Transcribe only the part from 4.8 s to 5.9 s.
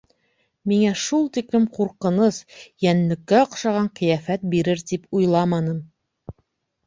тип уйламаным.